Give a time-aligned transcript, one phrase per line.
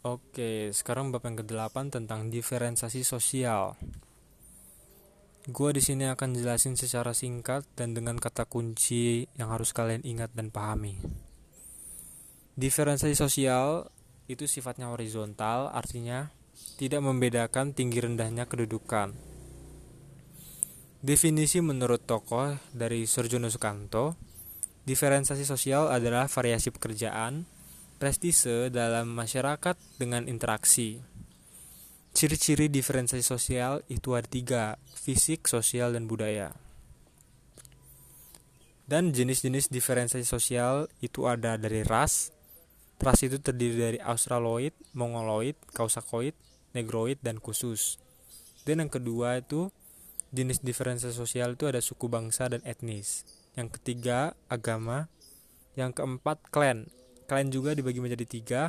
[0.00, 3.76] Oke, sekarang bab yang ke-8 tentang diferensiasi sosial.
[5.44, 10.32] Gua di sini akan jelasin secara singkat dan dengan kata kunci yang harus kalian ingat
[10.32, 10.96] dan pahami.
[12.56, 13.92] Diferensiasi sosial
[14.24, 16.32] itu sifatnya horizontal, artinya
[16.80, 19.12] tidak membedakan tinggi rendahnya kedudukan.
[21.04, 24.16] Definisi menurut tokoh dari Surjono Sukanto,
[24.80, 27.59] diferensiasi sosial adalah variasi pekerjaan,
[28.00, 31.04] prestise dalam masyarakat dengan interaksi.
[32.16, 36.56] Ciri-ciri diferensiasi sosial itu ada tiga, fisik, sosial, dan budaya.
[38.88, 42.32] Dan jenis-jenis diferensiasi sosial itu ada dari ras.
[42.98, 46.34] Ras itu terdiri dari Australoid, Mongoloid, Kausakoid,
[46.72, 48.00] Negroid, dan khusus.
[48.64, 49.68] Dan yang kedua itu
[50.32, 53.28] jenis diferensiasi sosial itu ada suku bangsa dan etnis.
[53.54, 55.12] Yang ketiga agama.
[55.78, 56.90] Yang keempat klan
[57.30, 58.62] Kalian juga dibagi menjadi tiga,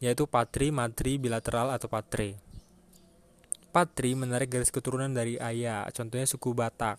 [0.00, 2.40] yaitu patri, matri, bilateral, atau patre.
[3.76, 6.96] Patri menarik garis keturunan dari ayah, contohnya suku Batak.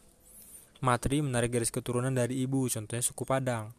[0.86, 3.74] Matri menarik garis keturunan dari ibu, contohnya suku Padang.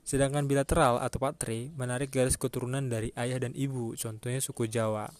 [0.00, 5.12] Sedangkan bilateral atau patre menarik garis keturunan dari ayah dan ibu, contohnya suku Jawa.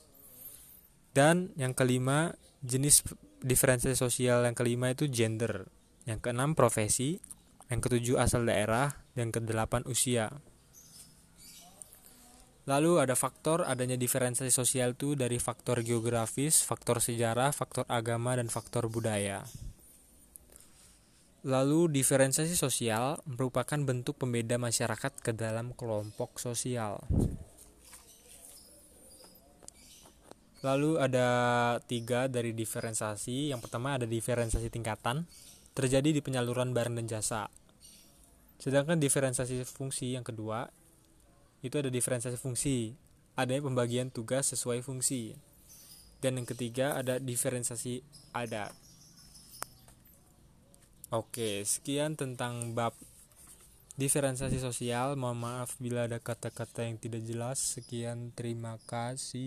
[1.12, 2.33] Dan yang kelima,
[2.64, 3.05] jenis
[3.44, 5.68] diferensiasi sosial yang kelima itu gender.
[6.08, 7.20] Yang keenam profesi,
[7.68, 10.33] yang ketujuh asal daerah, yang kedelapan usia.
[12.69, 18.52] Lalu ada faktor adanya diferensiasi sosial itu dari faktor geografis, faktor sejarah, faktor agama, dan
[18.52, 19.48] faktor budaya.
[21.41, 27.00] Lalu diferensiasi sosial merupakan bentuk pembeda masyarakat ke dalam kelompok sosial.
[30.61, 31.28] Lalu ada
[31.89, 33.48] tiga dari diferensiasi.
[33.48, 35.24] Yang pertama ada diferensiasi tingkatan,
[35.72, 37.48] terjadi di penyaluran barang dan jasa.
[38.61, 40.69] Sedangkan diferensiasi fungsi yang kedua
[41.61, 42.97] itu ada diferensiasi fungsi.
[43.39, 45.39] Adanya pembagian tugas sesuai fungsi.
[46.20, 48.05] Dan yang ketiga ada diferensiasi
[48.36, 48.77] adat
[51.11, 52.95] oke sekian tentang bab
[53.98, 55.18] diferensiasi sosial.
[55.18, 57.58] Mohon maaf bila ada kata-kata yang tidak jelas.
[57.61, 59.45] Sekian terima kasih